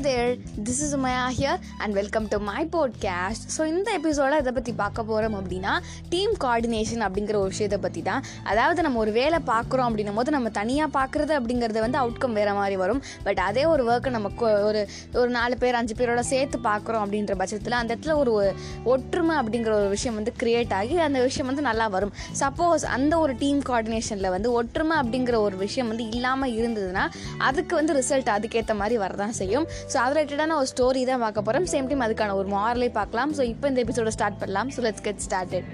[0.00, 4.72] There this is Maya here and welcome to my podcast so இந்த எபிசோட இதை பற்றி
[4.72, 5.78] பார்க்க போகிறோம் அப்படின்னா
[6.08, 8.24] டீம் கோஆர்டினேஷன் அப்படிங்கிற ஒரு விஷயத்தை பற்றி தான்.
[8.44, 12.76] அதாவது நம்ம ஒரு வேலை பார்க்குறோம் அப்படின்னும் போது நம்ம தனியாக பார்க்குறது அப்படிங்கிறது வந்து அவுட்கம் வேறு மாதிரி
[12.76, 13.02] வரும்.
[13.24, 17.34] பட் அதே ஒரு ஒர்க்கை நம்ம கொ- ஒரு ஒரு நாலு பேர் அஞ்சு பேரோட சேர்த்து பார்க்குறோம் அப்படின்ற
[17.34, 18.54] பட்சத்தில் அந்த இடத்துல ஒரு
[18.84, 22.12] ஒற்றுமை அப்படிங்கிற ஒரு விஷயம் வந்து கிரியேட் ஆகி அந்த விஷயம் வந்து நல்லா வரும்.
[22.40, 27.94] சப்போஸ் அந்த ஒரு டீம் கோஆர்டினேஷனில் வந்து ஒற்றுமை அப்படிங்கிற ஒரு விஷயம் வந்து இல்லாமல் இருந்ததுன்னா அதுக்கு வந்து
[27.94, 29.66] ரிசல்ட் அதுக்கேற்ற மாதிரி வரதான் செய்யும்.
[29.90, 33.32] ஸோ அது ரிலேட்டடான ஒரு ஸ்டோரி தான் பார்க்க போகிறோம் சேம் டைம் அதுக்கான ஒரு மாரலே பார்க்கலாம்.
[33.38, 34.70] ஸோ இப்போ இந்த எபிசோட ஸ்டார்ட் பண்ணலாம்.
[34.76, 35.68] So let's get started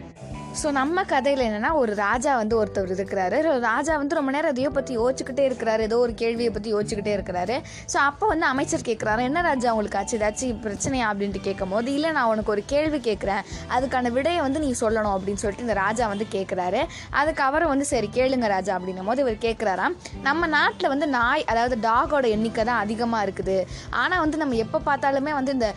[0.61, 3.37] so நம்ம கதையில் என்னென்னா ஒரு ராஜா வந்து ஒருத்தர் இருக்கிறாரு.
[3.67, 5.83] ராஜா வந்து ரொம்ப நேரம் எதையோ பற்றி யோசிச்சுக்கிட்டே இருக்கிறாரு.
[5.89, 7.57] ஏதோ ஒரு கேள்வியை பற்றி யோசிச்சுக்கிட்டே இருக்கிறாரு.
[7.93, 10.15] ஸோ அப்போ வந்து அமைச்சர் கேட்குறாரு என்ன ராஜா உங்களுக்கு ஆச்சு?
[10.19, 11.07] ஏதாச்சும் பிரச்சனையா?
[11.11, 13.43] அப்படின்ட்டு கேட்கும் போது இல்லை நான் உனக்கு ஒரு கேள்வி கேட்குறேன்
[13.77, 16.81] அதுக்கான விடையை வந்து நீ சொல்லணும் அப்படின்னு சொல்லிட்டு இந்த ராஜா வந்து கேட்குறாரு
[17.21, 19.97] அதுக்கு அவரை வந்து சரி கேளுங்க ராஜா அப்படின்னும் போது இவர் கேட்குறாராம்
[20.29, 23.59] நம்ம நாட்டில் வந்து நாய் அதாவது டாகோட எண்ணிக்கை தான் அதிகமாக இருக்குது.
[24.03, 25.71] ஆனால் வந்து நம்ம எப்போ பார்த்தாலுமே வந்து இந்த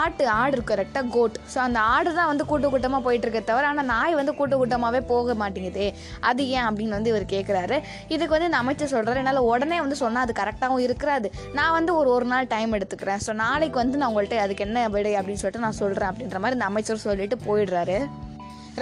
[0.00, 3.72] ஆட்டு ஆடு இருக்கு கரெக்டாக கோட் ஸோ அந்த ஆடு தான் வந்து கூட்டு கூட்டமாக போயிட்டு இருக்க தவிர
[3.72, 5.88] ஆனால் நாய் வந்து கூட்ட கூட்டமாகவே போக மாட்டேங்குதே.
[6.20, 7.78] அது ஏன் அப்படின்னு வந்து இவர் கேட்குறாரு
[8.08, 12.10] இதுக்கு வந்து இந்த அமைச்சர் சொல்கிறாரு என்னால் உடனே வந்து சொன்னால் அது கரெக்டாகவும் இருக்கிறாது நான் வந்து ஒரு
[12.10, 13.22] ஒரு நாள் டைம் எடுத்துக்கிறேன்.
[13.26, 16.70] ஸோ நாளைக்கு வந்து நான் உங்கள்கிட்ட அதுக்கு என்ன விடை அப்படின்னு சொல்லிட்டு நான் சொல்கிறேன் அப்படின்ற மாதிரி இந்த
[16.72, 17.98] அமைச்சர் சொல்லிட்டு போயிடுறாரு.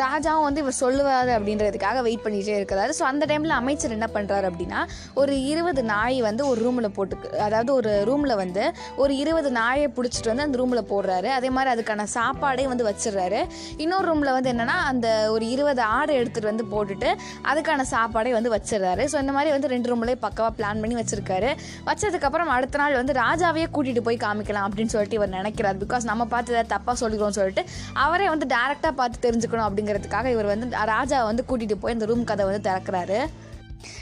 [0.04, 2.92] ராஜாவும் வந்து இவர் சொல்லுவார் அப்படின்றதுக்காக வெயிட் பண்ணிகிட்டே இருக்கிறாரு.
[2.98, 4.80] ஸோ அந்த டைமில் அமைச்சர் என்ன பண்ணுறாரு அப்படின்னா
[5.20, 7.14] ஒரு இருபது நாய் வந்து ஒரு ரூமில் போட்டு
[7.46, 8.64] அதாவது ஒரு ரூமில் வந்து
[9.02, 11.30] ஒரு இருபது நாயை பிடிச்சிட்டு வந்து அந்த ரூமில் போடுறாரு.
[11.38, 13.40] அதே மாதிரி அதுக்கான சாப்பாடே வந்து வச்சிடுறாரு.
[13.84, 17.10] இன்னொரு ரூமில் வந்து என்னென்னா அந்த ஒரு இருபது ஆடு எடுத்துகிட்டு வந்து போட்டுட்டு
[17.52, 19.04] அதுக்கான சாப்பாடே வந்து வச்சிடுறாரு.
[19.12, 21.50] ஸோ இந்த மாதிரி வந்து ரெண்டு ரூம்லேயே பக்கவாக பிளான் பண்ணி வச்சுருக்காரு.
[21.90, 25.78] வச்சதுக்கப்புறம் அடுத்த நாள் வந்து ராஜாவையே கூட்டிகிட்டு போய் காமிக்கலாம் அப்படின்னு சொல்லிட்டு இவர் நினைக்கிறார்.
[25.84, 27.64] பிகாஸ் நம்ம பார்த்து ஏதாவது தப்பாக சொல்லிக்கிறோம்னு சொல்லிட்டு
[28.06, 32.44] அவரே வந்து டேரெக்டாக பார்த்து தெரிஞ்சுக்கணும் அப்படிங்கிறதுக்காக இவர் வந்து ராஜாவை வந்து கூட்டிகிட்டு போய் இந்த ரூம் கதை
[32.48, 33.18] வந்து திறக்கிறாரு.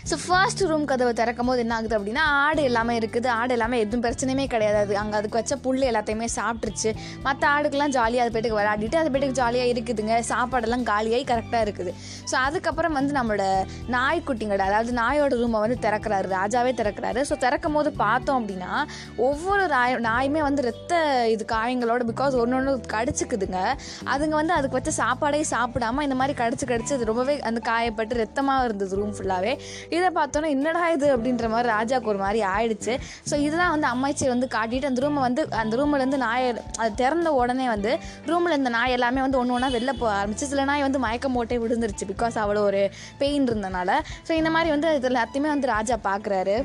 [0.08, 3.28] ஸோ ஃபர்ஸ்ட் ரூம் கதவை திறக்கும் போது என்ன ஆகுது அப்படின்னா ஆடு எல்லாமே இருக்குது.
[3.38, 4.78] ஆடு எல்லாமே எதுவும் பிரச்சனையுமே கிடையாது.
[4.84, 6.90] அது அங்கே அதுக்கு வச்ச புல் எல்லாத்தையுமே சாப்பிட்ருச்சு
[7.26, 10.16] மற்ற ஆடுக்கெல்லாம் ஜாலியாக அது போய்ட்டு விளையாடிட்டு அது பேட்டுக்கு ஜாலியாக இருக்குதுங்க.
[10.32, 11.92] சாப்பாடெல்லாம் காலியாகி கரெக்டாக இருக்குது.
[12.30, 13.46] ஸோ அதுக்கப்புறம் வந்து நம்மளோட
[13.96, 16.28] நாய்க்குட்டிங்களோட அதாவது நாயோட ரூமை வந்து திறக்கிறாரு.
[16.38, 17.22] ராஜாவே திறக்கிறாரு.
[17.30, 18.72] ஸோ திறக்கும் போது பார்த்தோம் அப்படின்னா
[19.28, 21.02] ஒவ்வொரு நாய் நாயுமே வந்து ரத்த
[21.34, 23.60] இது காயங்களோட பிகாஸ் ஒன்று ஒன்று கடிச்சுக்குதுங்க.
[24.14, 28.66] அதுங்க வந்து அதுக்கு வச்ச சாப்பாடே சாப்பிடாம இந்த மாதிரி கடிச்சு கடிச்சு அது ரொம்பவே அந்த காயப்பட்டு ரத்தமாக
[28.68, 29.54] இருந்தது ரூம் ஃபுல்லாகவே
[29.96, 32.94] இதை பார்த்தோன்னா என்னடா இது அப்படின்ற மாதிரி ராஜாவுக்கு ஒரு மாதிரி ஆயிடுச்சு.
[33.30, 36.48] ஸோ இதுதான் வந்து அமைச்சர் வந்து காட்டிட்டு அந்த ரூமை வந்து அந்த ரூம்லேருந்து நாயை
[36.82, 37.92] அது திறந்த உடனே வந்து
[38.32, 41.58] ரூமில் இந்த நாய் எல்லாமே வந்து ஒன்று ஒன்றா வெளில போக ஆரம்பிச்சு சில நாய் வந்து மயக்கம் போட்டே
[41.64, 42.82] விழுந்துருச்சு பிகாஸ் அவ்வளோ ஒரு
[43.22, 44.00] பெயின் இருந்தனால.
[44.28, 46.56] ஸோ இந்த மாதிரி வந்து இது எல்லாத்தையுமே வந்து ராஜா பார்க்குறாரு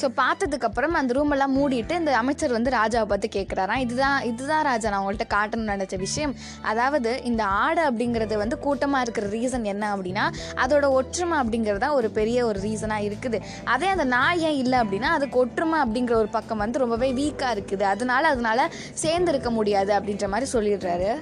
[0.00, 5.02] ஸோ பார்த்ததுக்கப்புறம் அந்த ரூமெல்லாம் மூடிட்டு இந்த அமைச்சர் வந்து ராஜாவை பார்த்து கேட்குறாராம் இதுதான் இதுதான் ராஜா நான்
[5.02, 6.32] உங்கள்கிட்ட காட்டணும்னு நினச்ச விஷயம்.
[6.70, 10.24] அதாவது இந்த ஆடை அப்படிங்கிறது வந்து கூட்டமாக இருக்கிற ரீசன் என்ன அப்படின்னா
[10.64, 13.40] அதோட ஒற்றுமை அப்படிங்கிறது தான் ஒரு பெரிய ஒரு ரீசனாக இருக்குது.
[13.64, 17.82] அதே அந்த நாய் ஏன் இல்லை அப்படின்னா அது ஒற்றுமை அப்படிங்கிற ஒரு பக்கம் வந்து ரொம்பவே வீக்காக இருக்குது.
[17.82, 21.12] அதனால அதனால சேர்ந்து இருக்க முடியாது அப்படின்ற மாதிரி சொல்லிடுறாரு.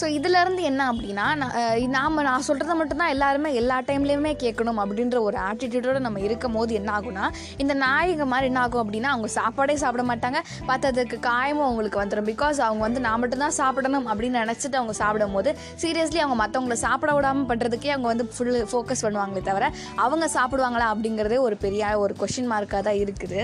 [0.00, 6.00] ஸோ இதுலேருந்து என்ன அப்படின்னா நான், நான் சொல்கிறத மட்டும்தான் எல்லாருமே எல்லா டைம்லேயுமே கேட்கணும் அப்படின்ற ஒரு ஆட்டிடியூடோடு
[6.06, 7.26] நம்ம இருக்கும் போது என்ன ஆகும்னா
[7.64, 10.40] இந்த நாய்ங்க மாதிரி என்ன ஆகும் அப்படின்னா அவங்க சாப்பாடே சாப்பிட மாட்டாங்க.
[10.70, 15.52] பார்த்ததுக்கு காயமும் அவங்களுக்கு வந்துடும் பிகாஸ் அவங்க வந்து நான் மட்டும்தான் சாப்பிடணும் அப்படின்னு நினச்சிட்டு அவங்க சாப்பிடும் போது
[15.84, 19.70] சீரியஸ்லி அவங்க மற்றவங்கள சாப்பிட விடாமல் பண்ணுறதுக்கே அவங்க வந்து ஃபுல் ஃபோக்கஸ் பண்ணுவாங்களே தவிர
[20.04, 23.42] அவங்க சாப்பிடுவாங்களா அப்படிங்கிறதே ஒரு பெரிய ஒரு கொஷின் மார்க்காக தான் இருக்குது.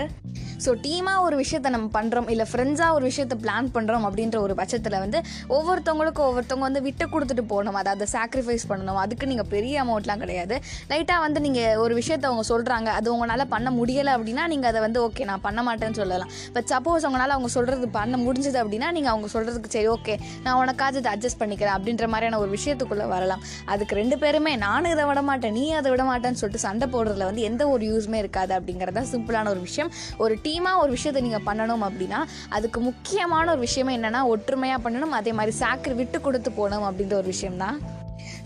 [0.65, 4.99] ஸோ டீமாக ஒரு விஷயத்த நம்ம பண்ணுறோம் இல்லை ஃப்ரெண்ட்ஸாக ஒரு விஷயத்த பிளான் பண்ணுறோம் அப்படின்ற ஒரு பட்சத்தில்
[5.05, 5.19] வந்து
[5.57, 7.79] ஒவ்வொருத்தவங்களுக்கும் ஒவ்வொருத்தவங்க வந்து விட்டு கொடுத்துட்டு போகணும்.
[7.83, 9.01] அதாவது சாக்ரிஃபைஸ் பண்ணணும்.
[9.05, 10.57] அதுக்கு நீங்கள் பெரிய அமௌண்ட்லாம் கிடையாது.
[10.91, 15.01] லைட்டாக வந்து நீங்கள் ஒரு விஷயத்த அவங்க சொல்கிறாங்க அது உங்களால் பண்ண முடியலை அப்படின்னா நீங்கள் அதை வந்து
[15.07, 16.33] ஓகே நான் பண்ண மாட்டேன்னு சொல்லலாம்.
[16.57, 21.01] பட் சப்போஸ் அவங்களால அவங்க சொல்கிறது பண்ண முடிஞ்சது அப்படின்னா நீங்கள் அவங்க சொல்கிறதுக்கு சரி ஓகே நான் உனக்காவது
[21.03, 23.43] இதை அட்ஜஸ்ட் பண்ணிக்கிறேன் அப்படின்ற மாதிரியான ஒரு விஷயத்துக்குள்ளே வரலாம்.
[23.73, 27.43] அதுக்கு ரெண்டு பேருமே நானும் இதை விட மாட்டேன் நீ அதை விட மாட்டேன்னு சொல்லிட்டு சண்டை போடுறதுல வந்து
[27.51, 29.93] எந்த ஒரு யூஸுமே இருக்காது அப்படிங்கிறதான் சிம்பிளான ஒரு விஷயம்.
[30.25, 32.21] ஒரு டீமாக ஒரு விஷயத்தை நீங்கள் பண்ணணும் அப்படின்னா
[32.59, 35.17] அதுக்கு முக்கியமான ஒரு விஷயமே என்னென்னா ஒற்றுமையாக பண்ணணும்.
[35.21, 37.79] அதே மாதிரி சாக்கரி விட்டு கொடுத்து போகணும் அப்படின்ற ஒரு விஷயம்தான்.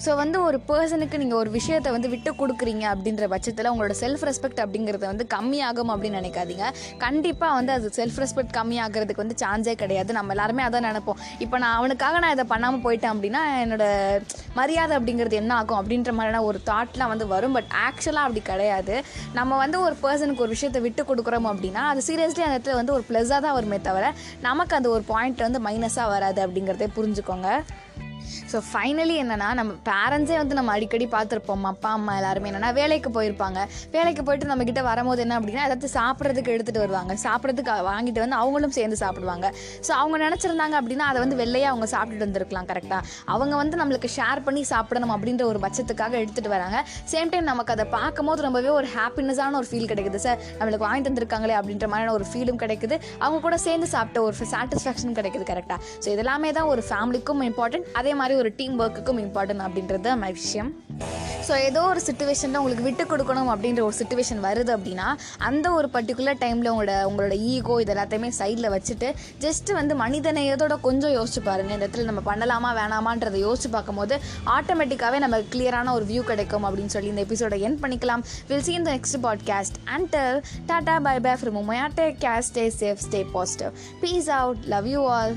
[0.04, 4.60] ஸோ வந்து ஒரு பர்சனுக்கு நீங்கள் ஒரு விஷயத்தை வந்து விட்டு கொடுக்குறீங்க அப்படின்ற பட்சத்தில் உங்களோட செல்ஃப் ரெஸ்பெக்ட்
[4.64, 6.64] அப்படிங்கிறது வந்து கம்மியாகும் அப்படின்னு நினைக்காதீங்க.
[7.04, 10.10] கண்டிப்பாக வந்து அது செல்ஃப் ரெஸ்பெக்ட் கம்மியாகிறதுக்கு வந்து சான்ஸே கிடையாது.
[10.18, 11.20] நம்ம எல்லாருமே அதான் நினைப்போம்.
[11.44, 13.86] இப்போ நான் அவனுக்காக நான் இதை பண்ணாமல் போயிட்டேன் அப்படின்னா என்னோட
[14.58, 17.56] மரியாதை அப்படிங்கிறது என்ன ஆகும் அப்படின்ற மாதிரியான ஒரு தாட்லாம் வந்து வரும்.
[17.58, 18.96] பட் ஆக்சுவலாக அப்படி கிடையாது.
[19.38, 23.06] நம்ம வந்து ஒரு பர்சனுக்கு ஒரு விஷயத்தை விட்டு கொடுக்குறோம் அப்படின்னா அது சீரியஸ்லி அந்த இடத்துல வந்து ஒரு
[23.10, 24.12] ப்ளஸ்ஸாக தான் வருமே தவிர
[24.48, 27.48] நமக்கு அந்த ஒரு பாயிண்ட் வந்து மைனஸாக வராது அப்படிங்கிறதே புரிஞ்சுக்கோங்க.
[28.52, 31.64] ஸோ ஃபைனலி என்னென்னா நம்ம பேரண்ட்ஸே வந்து நம்ம அடிக்கடி பார்த்துருப்போம்.
[31.72, 33.60] அப்பா அம்மா எல்லாருமே என்னென்னா வேலைக்கு போயிருப்பாங்க.
[33.96, 37.12] வேலைக்கு போயிட்டு நம்ம வரும்போது என்ன அப்படின்னா ஏதாவது சாப்பிட்றதுக்கு எடுத்துகிட்டு வருவாங்க.
[37.26, 39.46] சாப்பிட்றதுக்கு வாங்கிட்டு வந்து அவங்களும் சேர்ந்து சாப்பிடுவாங்க.
[39.86, 43.00] ஸோ அவங்க நினச்சிருந்தாங்க அப்படின்னா அதை வந்து வெள்ளையாக அவங்க சாப்பிட்டுட்டு வந்திருக்கலாம் கரெக்டாக
[43.34, 46.78] அவங்க வந்து நம்மளுக்கு ஷேர் பண்ணி சாப்பிடணும் அப்படின்ற ஒரு பட்சத்துக்காக எடுத்துகிட்டு வராங்க.
[47.12, 50.20] சேம் டைம் நமக்கு அதை பார்க்கும்போது ரொம்பவே ஒரு ஹாப்பினஸான ஒரு ஃபீல் கிடைக்குது.
[50.26, 52.98] சார் நம்மளுக்கு வாங்கி தந்திருக்காங்களே அப்படின்ற மாதிரியான ஒரு ஃபீலும் கிடைக்குது.
[53.24, 58.13] அவங்க கூட சேர்ந்து சாப்பிட்ட ஒரு சாட்டிஸ்ஃபேக்ஷன் கிடைக்குது கரெக்டாக ஸோ இதெல்லாமே தான் ஒரு ஃபேமிலிக்கும் இம்பார்ட்டன்ட் அதே
[58.14, 60.82] மாதிரி ஒரு டீம் ஒர்க்குக்கும் இம்பார்ட்டன்ட் அப்படின்றது தான் விஷயம்.
[61.48, 66.38] ஸோ ஏதோ ஒரு சுச்சுவேஷனில் உங்களுக்கு விட்டு கொடுக்கணும் அப்படின்ற ஒரு சுச்சுவேஷன் வருது அப்படின்னா அந்த ஒரு பர்டிகுலர்
[66.40, 71.86] டைமில் உங்களோட உங்களோட ஈகோ இது எல்லாத்தையுமே சைடில் வச்சுட்டு ஜஸ்ட் வந்து மனிதநேயத்தோட கொஞ்சம் யோசிச்சு பாருங்கள் இந்த
[71.86, 77.22] இடத்துல நம்ம பண்ணலாமா வேணாமான்றதை யோசிச்சு பார்க்கும்போது ஆட்டோமேட்டிக்காகவே நமக்கு கிளியரான ஒரு வியூ கிடைக்கும் அப்படின்னு சொல்லி இந்த
[77.22, 78.24] எபிசோட என் பண்ணிக்கலாம்.
[78.48, 82.72] வில் சி இந்த next podcast and tell tata bye bye from Umaiya take care stay
[82.80, 83.70] safe stay positive
[84.00, 85.36] peace out love you all